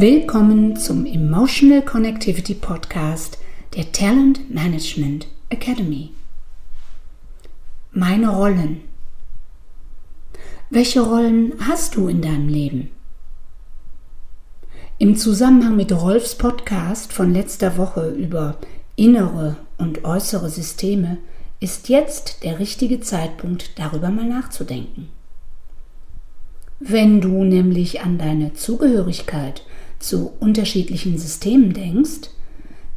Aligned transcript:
Willkommen 0.00 0.76
zum 0.76 1.06
Emotional 1.06 1.82
Connectivity 1.82 2.54
Podcast 2.54 3.36
der 3.74 3.90
Talent 3.90 4.48
Management 4.48 5.26
Academy. 5.48 6.12
Meine 7.90 8.28
Rollen. 8.28 8.82
Welche 10.70 11.00
Rollen 11.00 11.54
hast 11.66 11.96
du 11.96 12.06
in 12.06 12.22
deinem 12.22 12.46
Leben? 12.46 12.90
Im 14.98 15.16
Zusammenhang 15.16 15.74
mit 15.74 15.90
Rolfs 15.90 16.36
Podcast 16.36 17.12
von 17.12 17.32
letzter 17.34 17.76
Woche 17.76 18.10
über 18.10 18.56
innere 18.94 19.56
und 19.78 20.04
äußere 20.04 20.48
Systeme 20.48 21.18
ist 21.58 21.88
jetzt 21.88 22.44
der 22.44 22.60
richtige 22.60 23.00
Zeitpunkt, 23.00 23.76
darüber 23.80 24.10
mal 24.10 24.26
nachzudenken. 24.26 25.08
Wenn 26.78 27.20
du 27.20 27.42
nämlich 27.42 28.02
an 28.02 28.18
deine 28.18 28.54
Zugehörigkeit 28.54 29.64
zu 29.98 30.32
unterschiedlichen 30.40 31.18
Systemen 31.18 31.72
denkst, 31.72 32.30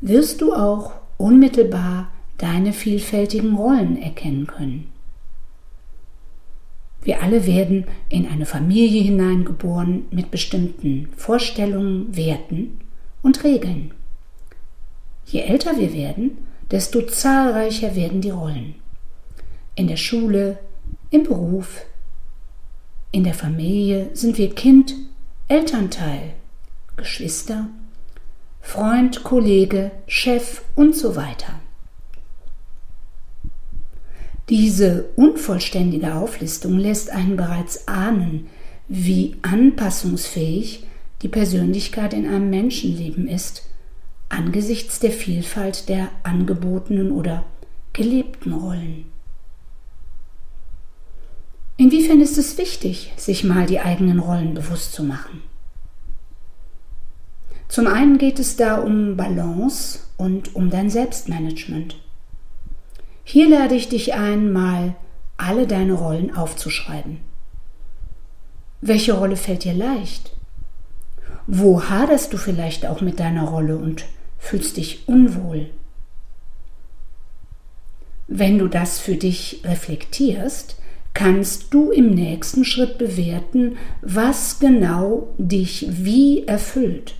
wirst 0.00 0.40
du 0.40 0.52
auch 0.52 0.92
unmittelbar 1.16 2.08
deine 2.38 2.72
vielfältigen 2.72 3.56
Rollen 3.56 4.00
erkennen 4.00 4.46
können. 4.46 4.88
Wir 7.02 7.22
alle 7.22 7.46
werden 7.46 7.86
in 8.08 8.26
eine 8.26 8.46
Familie 8.46 9.02
hineingeboren 9.02 10.06
mit 10.10 10.30
bestimmten 10.30 11.08
Vorstellungen, 11.16 12.14
Werten 12.16 12.80
und 13.22 13.44
Regeln. 13.44 13.92
Je 15.26 15.40
älter 15.40 15.78
wir 15.78 15.92
werden, 15.92 16.38
desto 16.70 17.02
zahlreicher 17.02 17.96
werden 17.96 18.20
die 18.20 18.30
Rollen. 18.30 18.74
In 19.74 19.86
der 19.86 19.96
Schule, 19.96 20.58
im 21.10 21.22
Beruf, 21.22 21.82
in 23.10 23.24
der 23.24 23.34
Familie 23.34 24.10
sind 24.12 24.36
wir 24.36 24.54
Kind, 24.54 24.94
Elternteil, 25.48 26.34
Geschwister, 26.98 27.68
Freund, 28.60 29.24
Kollege, 29.24 29.90
Chef 30.06 30.60
und 30.74 30.94
so 30.94 31.16
weiter. 31.16 31.54
Diese 34.50 35.06
unvollständige 35.16 36.14
Auflistung 36.14 36.78
lässt 36.78 37.10
einen 37.10 37.36
bereits 37.36 37.88
ahnen, 37.88 38.48
wie 38.88 39.36
anpassungsfähig 39.42 40.84
die 41.22 41.28
Persönlichkeit 41.28 42.14
in 42.14 42.26
einem 42.26 42.50
Menschenleben 42.50 43.28
ist, 43.28 43.62
angesichts 44.28 45.00
der 45.00 45.12
Vielfalt 45.12 45.88
der 45.88 46.08
angebotenen 46.22 47.10
oder 47.10 47.44
gelebten 47.92 48.52
Rollen. 48.52 49.06
Inwiefern 51.76 52.20
ist 52.20 52.38
es 52.38 52.58
wichtig, 52.58 53.12
sich 53.16 53.44
mal 53.44 53.66
die 53.66 53.80
eigenen 53.80 54.18
Rollen 54.18 54.54
bewusst 54.54 54.92
zu 54.92 55.04
machen? 55.04 55.42
Zum 57.78 57.86
einen 57.86 58.18
geht 58.18 58.40
es 58.40 58.56
da 58.56 58.78
um 58.78 59.16
Balance 59.16 60.00
und 60.16 60.56
um 60.56 60.68
dein 60.68 60.90
Selbstmanagement. 60.90 61.94
Hier 63.22 63.48
lade 63.48 63.76
ich 63.76 63.88
dich 63.88 64.14
ein, 64.14 64.50
mal 64.50 64.96
alle 65.36 65.64
deine 65.68 65.92
Rollen 65.92 66.34
aufzuschreiben. 66.34 67.18
Welche 68.80 69.12
Rolle 69.12 69.36
fällt 69.36 69.62
dir 69.62 69.74
leicht? 69.74 70.32
Wo 71.46 71.84
haderst 71.84 72.32
du 72.32 72.36
vielleicht 72.36 72.84
auch 72.84 73.00
mit 73.00 73.20
deiner 73.20 73.44
Rolle 73.44 73.76
und 73.76 74.06
fühlst 74.40 74.76
dich 74.76 75.06
unwohl? 75.06 75.70
Wenn 78.26 78.58
du 78.58 78.66
das 78.66 78.98
für 78.98 79.14
dich 79.14 79.60
reflektierst, 79.62 80.74
kannst 81.14 81.72
du 81.72 81.92
im 81.92 82.10
nächsten 82.10 82.64
Schritt 82.64 82.98
bewerten, 82.98 83.76
was 84.02 84.58
genau 84.58 85.28
dich 85.38 85.86
wie 85.88 86.44
erfüllt 86.44 87.14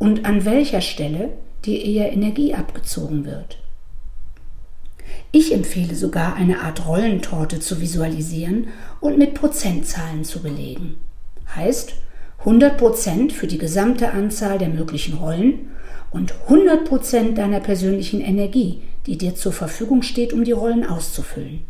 und 0.00 0.24
an 0.24 0.44
welcher 0.44 0.80
Stelle 0.80 1.28
dir 1.64 1.84
eher 1.84 2.12
Energie 2.12 2.54
abgezogen 2.54 3.24
wird. 3.24 3.58
Ich 5.30 5.54
empfehle 5.54 5.94
sogar 5.94 6.34
eine 6.34 6.62
Art 6.62 6.88
Rollentorte 6.88 7.60
zu 7.60 7.80
visualisieren 7.80 8.68
und 9.00 9.18
mit 9.18 9.34
Prozentzahlen 9.34 10.24
zu 10.24 10.42
belegen. 10.42 10.96
Heißt 11.54 11.94
100% 12.44 13.30
für 13.30 13.46
die 13.46 13.58
gesamte 13.58 14.10
Anzahl 14.10 14.58
der 14.58 14.70
möglichen 14.70 15.18
Rollen 15.18 15.70
und 16.10 16.34
100% 16.48 17.34
deiner 17.34 17.60
persönlichen 17.60 18.20
Energie, 18.20 18.82
die 19.06 19.18
dir 19.18 19.34
zur 19.34 19.52
Verfügung 19.52 20.02
steht, 20.02 20.32
um 20.32 20.44
die 20.44 20.52
Rollen 20.52 20.84
auszufüllen. 20.84 21.60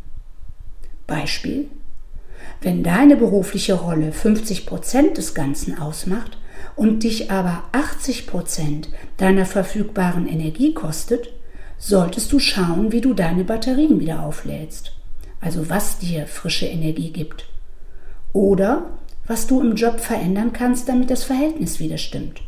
Beispiel. 1.06 1.66
Wenn 2.62 2.82
deine 2.82 3.16
berufliche 3.16 3.74
Rolle 3.74 4.12
50% 4.12 5.14
des 5.14 5.34
Ganzen 5.34 5.78
ausmacht, 5.78 6.38
und 6.76 7.02
dich 7.02 7.30
aber 7.30 7.64
80 7.72 8.26
Prozent 8.26 8.88
deiner 9.16 9.46
verfügbaren 9.46 10.26
Energie 10.26 10.74
kostet, 10.74 11.30
solltest 11.78 12.32
du 12.32 12.38
schauen, 12.38 12.92
wie 12.92 13.00
du 13.00 13.14
deine 13.14 13.44
Batterien 13.44 14.00
wieder 14.00 14.22
auflädst. 14.24 14.92
Also 15.40 15.70
was 15.70 15.98
dir 15.98 16.26
frische 16.26 16.66
Energie 16.66 17.10
gibt. 17.10 17.46
Oder 18.32 18.98
was 19.26 19.46
du 19.46 19.60
im 19.60 19.74
Job 19.74 20.00
verändern 20.00 20.52
kannst, 20.52 20.88
damit 20.88 21.10
das 21.10 21.24
Verhältnis 21.24 21.80
wieder 21.80 21.98
stimmt. 21.98 22.42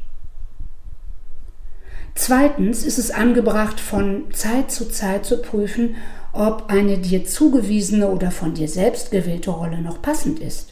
Zweitens 2.15 2.85
ist 2.85 2.99
es 2.99 3.11
angebracht, 3.11 3.81
von 3.81 4.33
Zeit 4.33 4.71
zu 4.71 4.89
Zeit 4.89 5.25
zu 5.25 5.41
prüfen, 5.41 5.97
ob 6.33 6.67
eine 6.69 6.99
dir 6.99 7.25
zugewiesene 7.25 8.09
oder 8.09 8.31
von 8.31 8.55
dir 8.55 8.69
selbst 8.69 9.11
gewählte 9.11 9.51
Rolle 9.51 9.81
noch 9.81 10.03
passend 10.03 10.39
ist. 10.39 10.72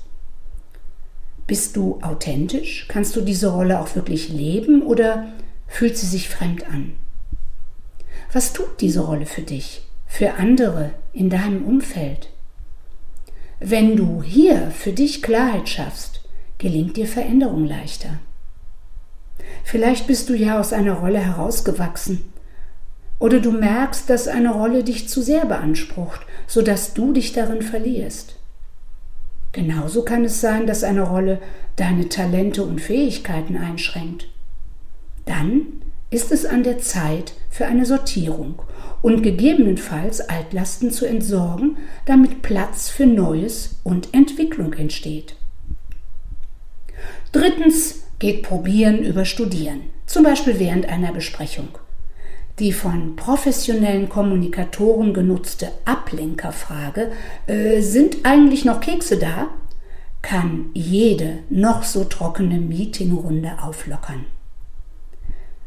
Bist 1.51 1.75
du 1.75 1.99
authentisch? 2.01 2.87
Kannst 2.87 3.17
du 3.17 3.23
diese 3.23 3.49
Rolle 3.49 3.81
auch 3.81 3.97
wirklich 3.97 4.29
leben 4.29 4.83
oder 4.83 5.33
fühlt 5.67 5.99
sie 5.99 6.07
sich 6.07 6.29
fremd 6.29 6.65
an? 6.69 6.93
Was 8.33 8.53
tut 8.53 8.81
diese 8.81 9.01
Rolle 9.01 9.27
für 9.27 9.43
dich, 9.43 9.83
für 10.07 10.35
andere 10.35 10.91
in 11.13 11.29
deinem 11.29 11.65
Umfeld? 11.65 12.29
Wenn 13.59 13.97
du 13.97 14.23
hier 14.23 14.71
für 14.71 14.93
dich 14.93 15.23
Klarheit 15.23 15.69
schaffst, 15.69 16.21
gelingt 16.59 16.97
dir 16.97 17.09
Veränderung 17.09 17.65
leichter. 17.65 18.21
Vielleicht 19.65 20.07
bist 20.07 20.29
du 20.29 20.37
ja 20.37 20.61
aus 20.61 20.73
einer 20.73 21.01
Rolle 21.01 21.19
herausgewachsen 21.19 22.33
oder 23.19 23.41
du 23.41 23.51
merkst, 23.51 24.09
dass 24.09 24.29
eine 24.29 24.53
Rolle 24.53 24.85
dich 24.85 25.09
zu 25.09 25.21
sehr 25.21 25.47
beansprucht, 25.47 26.21
sodass 26.47 26.95
du 26.95 27.13
dich 27.13 27.33
darin 27.33 27.63
verlierst. 27.63 28.37
Genauso 29.53 30.03
kann 30.03 30.25
es 30.25 30.41
sein, 30.41 30.67
dass 30.67 30.85
eine 30.85 31.03
Rolle 31.03 31.41
deine 31.77 32.09
Talente 32.09 32.63
und 32.63 32.81
Fähigkeiten 32.81 33.57
einschränkt. 33.57 34.29
Dann 35.25 35.83
ist 36.11 36.33
es 36.33 36.45
an 36.45 36.63
der 36.63 36.79
Zeit 36.79 37.35
für 37.51 37.67
eine 37.67 37.87
Sortierung 37.87 38.63
und 39.03 39.23
gegebenenfalls 39.23 40.21
Altlasten 40.21 40.91
zu 40.91 41.07
entsorgen, 41.07 41.79
damit 42.05 42.43
Platz 42.43 42.89
für 42.89 43.07
Neues 43.07 43.81
und 43.83 44.13
Entwicklung 44.13 44.73
entsteht. 44.75 45.37
Drittens 47.33 48.03
geht 48.19 48.43
Probieren 48.43 49.03
über 49.03 49.25
Studieren, 49.25 49.83
zum 50.07 50.25
Beispiel 50.25 50.59
während 50.59 50.87
einer 50.87 51.13
Besprechung. 51.13 51.69
Die 52.61 52.73
von 52.73 53.17
professionellen 53.17 54.11
Kommunikatoren 54.11 55.15
genutzte 55.15 55.73
Ablenkerfrage, 55.87 57.11
äh, 57.47 57.81
sind 57.81 58.19
eigentlich 58.25 58.65
noch 58.65 58.81
Kekse 58.81 59.17
da? 59.17 59.49
kann 60.23 60.67
jede 60.75 61.39
noch 61.49 61.83
so 61.83 62.05
trockene 62.05 62.61
Meetingrunde 62.61 63.53
auflockern. 63.63 64.27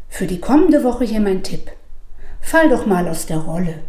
Für 0.10 0.28
die 0.28 0.40
kommende 0.40 0.84
Woche 0.84 1.06
hier 1.06 1.22
mein 1.22 1.42
Tipp. 1.42 1.72
Fall 2.40 2.70
doch 2.70 2.86
mal 2.86 3.08
aus 3.08 3.26
der 3.26 3.40
Rolle 3.40 3.80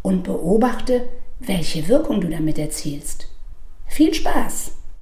und 0.00 0.24
beobachte, 0.24 1.02
welche 1.38 1.88
Wirkung 1.88 2.22
du 2.22 2.28
damit 2.28 2.58
erzielst. 2.58 3.28
Viel 3.86 4.14
Spaß! 4.14 4.72